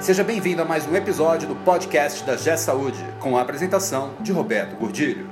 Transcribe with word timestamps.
Seja 0.00 0.24
bem-vindo 0.24 0.62
a 0.62 0.64
mais 0.64 0.88
um 0.88 0.96
episódio 0.96 1.46
do 1.46 1.54
podcast 1.56 2.24
da 2.24 2.34
G 2.34 2.56
Saúde, 2.56 2.98
com 3.20 3.36
a 3.36 3.42
apresentação 3.42 4.12
de 4.20 4.32
Roberto 4.32 4.74
Gordilho. 4.76 5.28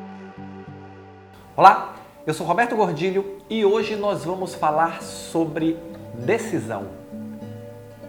Olá, 1.57 1.97
eu 2.27 2.35
sou 2.35 2.47
Roberto 2.47 2.77
Gordilho 2.77 3.39
e 3.49 3.65
hoje 3.65 3.97
nós 3.97 4.27
vamos 4.27 4.55
falar 4.55 5.03
sobre 5.03 5.79
decisão. 6.19 6.89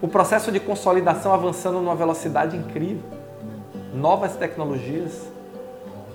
o 0.00 0.08
processo 0.08 0.50
de 0.50 0.58
consolidação 0.58 1.32
avançando 1.32 1.78
numa 1.78 1.94
velocidade 1.94 2.56
incrível, 2.56 3.04
novas 3.94 4.34
tecnologias, 4.34 5.30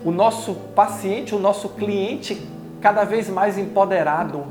o 0.03 0.11
nosso 0.11 0.53
paciente, 0.75 1.33
o 1.33 1.39
nosso 1.39 1.69
cliente 1.69 2.45
cada 2.81 3.03
vez 3.03 3.29
mais 3.29 3.57
empoderado. 3.57 4.45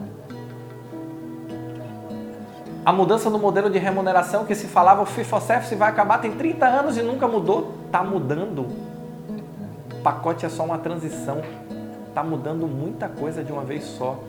A 2.84 2.92
mudança 2.92 3.28
no 3.28 3.38
modelo 3.38 3.68
de 3.68 3.78
remuneração 3.78 4.44
que 4.44 4.54
se 4.54 4.68
falava 4.68 5.02
o 5.02 5.06
FIFOCEF 5.06 5.74
vai 5.74 5.90
acabar 5.90 6.18
tem 6.18 6.30
30 6.30 6.66
anos 6.66 6.96
e 6.96 7.02
nunca 7.02 7.26
mudou, 7.26 7.74
está 7.86 8.02
mudando 8.02 8.85
pacote 10.06 10.46
é 10.46 10.48
só 10.48 10.62
uma 10.62 10.78
transição. 10.78 11.42
Está 12.08 12.22
mudando 12.22 12.68
muita 12.68 13.08
coisa 13.08 13.42
de 13.42 13.50
uma 13.50 13.64
vez 13.64 13.82
só. 13.82 14.20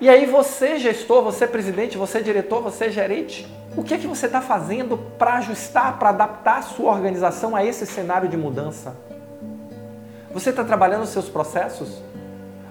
E 0.00 0.08
aí 0.08 0.26
você, 0.26 0.76
gestor, 0.76 1.22
você 1.22 1.46
presidente, 1.46 1.96
você 1.96 2.20
diretor, 2.20 2.60
você 2.60 2.90
gerente, 2.90 3.46
o 3.76 3.84
que 3.84 3.94
é 3.94 3.98
que 3.98 4.08
você 4.08 4.26
está 4.26 4.40
fazendo 4.40 4.98
para 5.16 5.34
ajustar, 5.34 6.00
para 6.00 6.08
adaptar 6.08 6.58
a 6.58 6.62
sua 6.62 6.90
organização 6.90 7.54
a 7.54 7.64
esse 7.64 7.86
cenário 7.86 8.28
de 8.28 8.36
mudança? 8.36 8.96
Você 10.32 10.50
está 10.50 10.64
trabalhando 10.64 11.04
os 11.04 11.10
seus 11.10 11.28
processos? 11.28 12.02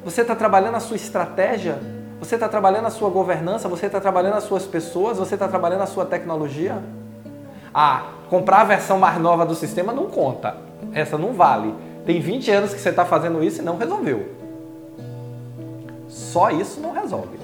Você 0.03 0.19
está 0.19 0.35
trabalhando 0.35 0.75
a 0.75 0.81
sua 0.81 0.97
estratégia? 0.97 1.79
Você 2.19 2.35
está 2.35 2.49
trabalhando 2.49 2.87
a 2.87 2.91
sua 2.91 3.09
governança? 3.09 3.69
Você 3.69 3.85
está 3.85 4.01
trabalhando 4.01 4.35
as 4.35 4.43
suas 4.43 4.65
pessoas? 4.65 5.17
Você 5.17 5.35
está 5.35 5.47
trabalhando 5.47 5.83
a 5.83 5.87
sua 5.87 6.05
tecnologia? 6.05 6.83
Ah, 7.73 8.07
comprar 8.29 8.59
a 8.59 8.65
versão 8.65 8.99
mais 8.99 9.17
nova 9.17 9.45
do 9.45 9.55
sistema 9.55 9.93
não 9.93 10.07
conta. 10.07 10.57
Essa 10.93 11.17
não 11.17 11.31
vale. 11.31 11.73
Tem 12.05 12.19
20 12.19 12.51
anos 12.51 12.73
que 12.73 12.79
você 12.79 12.89
está 12.89 13.05
fazendo 13.05 13.43
isso 13.43 13.61
e 13.61 13.65
não 13.65 13.77
resolveu. 13.77 14.29
Só 16.07 16.49
isso 16.49 16.79
não 16.81 16.91
resolve. 16.91 17.37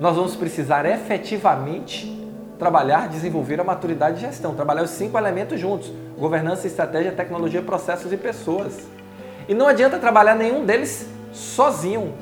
Nós 0.00 0.16
vamos 0.16 0.34
precisar 0.34 0.84
efetivamente 0.84 2.20
trabalhar, 2.58 3.08
desenvolver 3.08 3.60
a 3.60 3.64
maturidade 3.64 4.16
de 4.16 4.22
gestão, 4.22 4.54
trabalhar 4.54 4.82
os 4.82 4.90
cinco 4.90 5.16
elementos 5.16 5.60
juntos: 5.60 5.92
governança, 6.18 6.66
estratégia, 6.66 7.12
tecnologia, 7.12 7.62
processos 7.62 8.12
e 8.12 8.16
pessoas. 8.16 8.86
E 9.48 9.54
não 9.54 9.66
adianta 9.66 9.98
trabalhar 9.98 10.34
nenhum 10.34 10.64
deles 10.64 11.08
sozinho, 11.32 12.14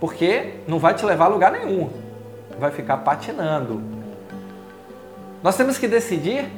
porque 0.00 0.54
não 0.66 0.78
vai 0.78 0.94
te 0.94 1.04
levar 1.04 1.26
a 1.26 1.28
lugar 1.28 1.52
nenhum, 1.52 1.90
vai 2.58 2.70
ficar 2.70 2.98
patinando. 2.98 3.82
Nós 5.42 5.56
temos 5.56 5.78
que 5.78 5.86
decidir 5.86 6.50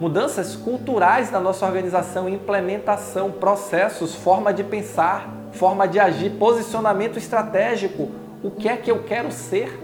mudanças 0.00 0.54
culturais 0.54 1.30
na 1.30 1.40
nossa 1.40 1.66
organização, 1.66 2.28
implementação, 2.28 3.32
processos, 3.32 4.14
forma 4.14 4.52
de 4.52 4.62
pensar, 4.62 5.28
forma 5.52 5.88
de 5.88 5.98
agir, 5.98 6.30
posicionamento 6.38 7.18
estratégico. 7.18 8.08
O 8.42 8.50
que 8.50 8.68
é 8.68 8.76
que 8.76 8.90
eu 8.90 9.02
quero 9.02 9.32
ser? 9.32 9.76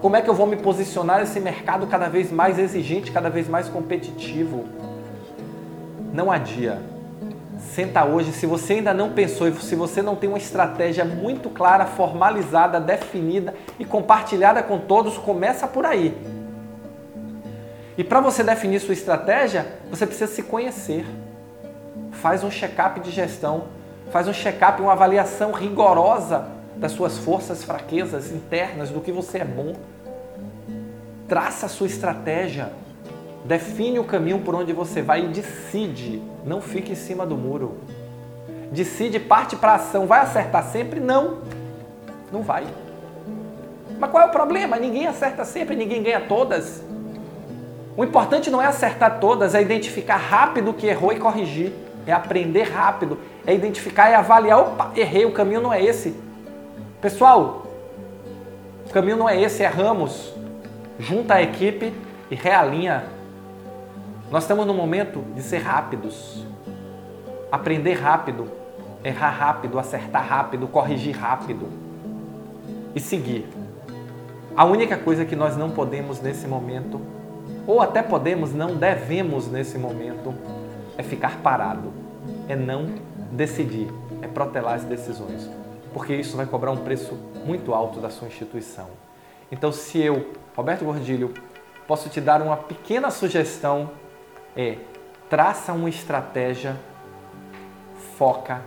Como 0.00 0.16
é 0.16 0.22
que 0.22 0.30
eu 0.30 0.34
vou 0.34 0.46
me 0.46 0.56
posicionar 0.56 1.20
nesse 1.20 1.40
mercado 1.40 1.86
cada 1.86 2.08
vez 2.08 2.30
mais 2.30 2.58
exigente, 2.58 3.10
cada 3.10 3.28
vez 3.28 3.48
mais 3.48 3.68
competitivo? 3.68 4.64
Não 6.12 6.30
adia. 6.30 6.80
Senta 7.58 8.04
hoje, 8.04 8.32
se 8.32 8.44
você 8.44 8.74
ainda 8.74 8.92
não 8.92 9.10
pensou 9.10 9.48
e 9.48 9.54
se 9.54 9.74
você 9.74 10.02
não 10.02 10.14
tem 10.14 10.28
uma 10.28 10.38
estratégia 10.38 11.04
muito 11.04 11.48
clara, 11.48 11.86
formalizada, 11.86 12.80
definida 12.80 13.54
e 13.78 13.84
compartilhada 13.84 14.62
com 14.62 14.78
todos, 14.78 15.16
começa 15.16 15.66
por 15.66 15.86
aí 15.86 16.31
e 17.96 18.02
para 18.02 18.20
você 18.20 18.42
definir 18.42 18.80
sua 18.80 18.94
estratégia, 18.94 19.66
você 19.90 20.06
precisa 20.06 20.32
se 20.32 20.42
conhecer. 20.42 21.04
Faz 22.12 22.42
um 22.42 22.50
check-up 22.50 23.00
de 23.00 23.10
gestão, 23.10 23.64
faz 24.10 24.26
um 24.28 24.32
check-up, 24.32 24.80
uma 24.80 24.92
avaliação 24.92 25.52
rigorosa 25.52 26.46
das 26.76 26.92
suas 26.92 27.18
forças, 27.18 27.62
fraquezas 27.62 28.32
internas, 28.32 28.90
do 28.90 29.00
que 29.00 29.12
você 29.12 29.38
é 29.38 29.44
bom. 29.44 29.74
Traça 31.28 31.66
a 31.66 31.68
sua 31.68 31.86
estratégia, 31.86 32.72
define 33.44 33.98
o 33.98 34.04
caminho 34.04 34.40
por 34.40 34.54
onde 34.54 34.72
você 34.72 35.02
vai 35.02 35.24
e 35.24 35.28
decide. 35.28 36.22
Não 36.44 36.60
fique 36.60 36.92
em 36.92 36.96
cima 36.96 37.26
do 37.26 37.36
muro. 37.36 37.78
Decide, 38.70 39.20
parte 39.20 39.54
para 39.54 39.74
ação. 39.74 40.06
Vai 40.06 40.20
acertar 40.20 40.64
sempre? 40.64 40.98
Não. 40.98 41.42
Não 42.32 42.42
vai. 42.42 42.64
Mas 43.98 44.10
qual 44.10 44.22
é 44.22 44.26
o 44.26 44.30
problema? 44.30 44.78
Ninguém 44.78 45.06
acerta 45.06 45.44
sempre, 45.44 45.76
ninguém 45.76 46.02
ganha 46.02 46.20
todas. 46.20 46.82
O 47.96 48.02
importante 48.04 48.50
não 48.50 48.62
é 48.62 48.66
acertar 48.66 49.20
todas, 49.20 49.54
é 49.54 49.60
identificar 49.60 50.16
rápido 50.16 50.70
o 50.70 50.74
que 50.74 50.86
errou 50.86 51.12
e 51.12 51.18
corrigir. 51.18 51.72
É 52.06 52.12
aprender 52.12 52.64
rápido, 52.64 53.18
é 53.46 53.54
identificar 53.54 54.10
e 54.10 54.14
avaliar. 54.14 54.58
Opa, 54.58 54.90
errei, 54.96 55.24
o 55.24 55.32
caminho 55.32 55.60
não 55.60 55.72
é 55.72 55.82
esse. 55.82 56.16
Pessoal, 57.00 57.66
o 58.88 58.92
caminho 58.92 59.16
não 59.16 59.28
é 59.28 59.40
esse, 59.40 59.62
erramos. 59.62 60.32
Junta 60.98 61.34
a 61.34 61.42
equipe 61.42 61.92
e 62.30 62.34
realinha. 62.34 63.04
Nós 64.30 64.44
estamos 64.44 64.66
no 64.66 64.74
momento 64.74 65.20
de 65.34 65.42
ser 65.42 65.58
rápidos. 65.58 66.44
Aprender 67.52 67.94
rápido, 67.94 68.50
errar 69.04 69.30
rápido, 69.30 69.78
acertar 69.78 70.26
rápido, 70.26 70.66
corrigir 70.66 71.14
rápido 71.14 71.68
e 72.94 73.00
seguir. 73.00 73.46
A 74.56 74.64
única 74.64 74.96
coisa 74.96 75.24
que 75.24 75.36
nós 75.36 75.56
não 75.56 75.70
podemos 75.70 76.20
nesse 76.20 76.46
momento 76.48 77.00
ou 77.66 77.80
até 77.80 78.02
podemos, 78.02 78.52
não 78.52 78.76
devemos 78.76 79.50
nesse 79.50 79.78
momento, 79.78 80.34
é 80.96 81.02
ficar 81.02 81.38
parado, 81.38 81.92
é 82.48 82.56
não 82.56 82.86
decidir, 83.30 83.88
é 84.20 84.26
protelar 84.26 84.74
as 84.74 84.84
decisões. 84.84 85.48
porque 85.92 86.14
isso 86.14 86.36
vai 86.36 86.46
cobrar 86.46 86.70
um 86.70 86.78
preço 86.78 87.18
muito 87.44 87.74
alto 87.74 88.00
da 88.00 88.08
sua 88.08 88.28
instituição. 88.28 88.88
Então, 89.50 89.70
se 89.70 89.98
eu, 90.00 90.30
Roberto 90.56 90.84
Gordilho, 90.84 91.32
posso 91.86 92.08
te 92.08 92.20
dar 92.20 92.40
uma 92.40 92.56
pequena 92.56 93.10
sugestão, 93.10 93.90
é 94.56 94.78
traça 95.28 95.72
uma 95.72 95.88
estratégia, 95.88 96.76
foca, 98.16 98.62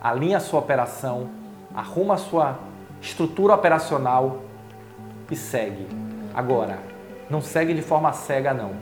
alinha 0.00 0.38
a 0.38 0.40
sua 0.40 0.58
operação, 0.58 1.30
arruma 1.74 2.14
a 2.14 2.18
sua 2.18 2.58
estrutura 3.00 3.54
operacional 3.54 4.40
e 5.30 5.36
segue. 5.36 5.86
Agora, 6.34 6.78
não 7.28 7.40
segue 7.40 7.74
de 7.74 7.82
forma 7.82 8.12
cega 8.12 8.54
não. 8.54 8.72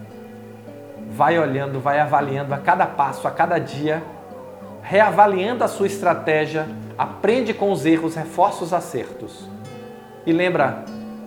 Vai 1.10 1.38
olhando, 1.38 1.80
vai 1.80 1.98
avaliando 2.00 2.54
a 2.54 2.58
cada 2.58 2.86
passo, 2.86 3.26
a 3.28 3.30
cada 3.30 3.58
dia, 3.58 4.02
reavaliando 4.82 5.64
a 5.64 5.68
sua 5.68 5.86
estratégia, 5.86 6.66
aprende 6.98 7.54
com 7.54 7.72
os 7.72 7.86
erros, 7.86 8.14
reforça 8.14 8.64
os 8.64 8.72
acertos. 8.72 9.48
E 10.26 10.32
lembra, 10.32 10.84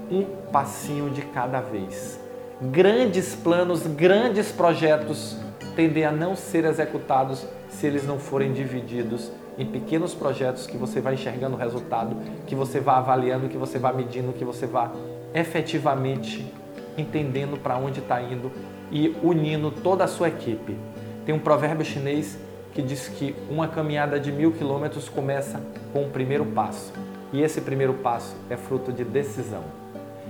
um 0.09 0.23
passinho 0.51 1.09
de 1.09 1.21
cada 1.21 1.61
vez. 1.61 2.19
Grandes 2.61 3.35
planos, 3.35 3.85
grandes 3.85 4.51
projetos 4.51 5.37
tendem 5.75 6.05
a 6.05 6.11
não 6.11 6.35
ser 6.35 6.65
executados 6.65 7.45
se 7.69 7.85
eles 7.85 8.05
não 8.05 8.17
forem 8.17 8.51
divididos 8.51 9.31
em 9.57 9.65
pequenos 9.65 10.13
projetos 10.13 10.65
que 10.65 10.77
você 10.77 11.01
vai 11.01 11.15
enxergando 11.15 11.55
o 11.55 11.59
resultado, 11.59 12.15
que 12.45 12.55
você 12.55 12.79
vai 12.79 12.95
avaliando, 12.95 13.49
que 13.49 13.57
você 13.57 13.77
vai 13.77 13.93
medindo, 13.93 14.33
que 14.33 14.45
você 14.45 14.65
vai 14.65 14.89
efetivamente 15.33 16.51
entendendo 16.97 17.57
para 17.57 17.77
onde 17.77 17.99
está 17.99 18.21
indo 18.21 18.51
e 18.91 19.15
unindo 19.21 19.71
toda 19.71 20.03
a 20.03 20.07
sua 20.07 20.29
equipe. 20.29 20.75
Tem 21.25 21.35
um 21.35 21.39
provérbio 21.39 21.85
chinês 21.85 22.37
que 22.73 22.81
diz 22.81 23.07
que 23.07 23.35
uma 23.49 23.67
caminhada 23.67 24.19
de 24.19 24.31
mil 24.31 24.51
quilômetros 24.51 25.09
começa 25.09 25.61
com 25.91 26.03
o 26.03 26.09
primeiro 26.09 26.45
passo. 26.45 26.93
E 27.33 27.41
esse 27.41 27.61
primeiro 27.61 27.95
passo 27.95 28.35
é 28.49 28.55
fruto 28.55 28.91
de 28.91 29.03
decisão. 29.03 29.63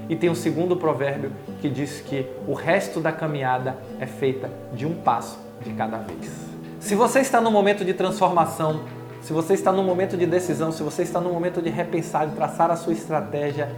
E 0.10 0.16
tem 0.16 0.30
um 0.30 0.36
segundo 0.36 0.76
provérbio 0.78 1.32
que 1.62 1.70
diz 1.70 2.02
que 2.02 2.26
o 2.48 2.54
resto 2.54 3.00
da 3.00 3.12
caminhada 3.12 3.78
é 4.00 4.06
feita 4.06 4.50
de 4.74 4.86
um 4.86 4.96
passo 4.96 5.38
de 5.62 5.74
cada 5.74 5.98
vez. 5.98 6.32
Se 6.80 6.96
você 6.96 7.20
está 7.20 7.42
no 7.42 7.52
momento 7.52 7.84
de 7.84 7.94
transformação, 7.94 8.82
se 9.22 9.34
você 9.34 9.54
está 9.54 9.74
no 9.74 9.84
momento 9.84 10.16
de 10.16 10.26
decisão, 10.26 10.72
se 10.72 10.82
você 10.82 11.04
está 11.04 11.20
no 11.20 11.30
momento 11.30 11.62
de 11.62 11.70
repensar, 11.70 12.28
de 12.28 12.36
traçar 12.36 12.72
a 12.72 12.78
sua 12.78 12.94
estratégia, 12.94 13.70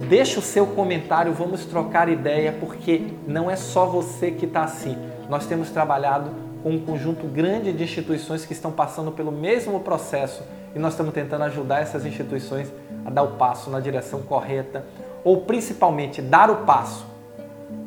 deixa 0.00 0.38
o 0.38 0.42
seu 0.42 0.66
comentário, 0.66 1.32
vamos 1.32 1.64
trocar 1.64 2.08
ideia, 2.08 2.52
porque 2.58 3.08
não 3.26 3.50
é 3.50 3.56
só 3.56 3.86
você 3.86 4.30
que 4.30 4.46
está 4.46 4.62
assim. 4.62 4.96
Nós 5.28 5.46
temos 5.46 5.70
trabalhado 5.70 6.30
com 6.62 6.70
um 6.70 6.80
conjunto 6.80 7.26
grande 7.26 7.72
de 7.72 7.84
instituições 7.84 8.44
que 8.44 8.52
estão 8.52 8.70
passando 8.72 9.12
pelo 9.12 9.32
mesmo 9.32 9.80
processo 9.80 10.42
e 10.74 10.78
nós 10.78 10.92
estamos 10.92 11.12
tentando 11.12 11.44
ajudar 11.44 11.80
essas 11.80 12.04
instituições 12.04 12.72
a 13.04 13.10
dar 13.10 13.22
o 13.22 13.32
passo 13.32 13.70
na 13.70 13.80
direção 13.80 14.22
correta 14.22 14.84
ou 15.24 15.42
principalmente 15.42 16.20
dar 16.20 16.50
o 16.50 16.56
passo. 16.64 17.06